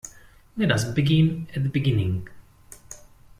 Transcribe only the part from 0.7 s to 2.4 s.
us begin at the beginning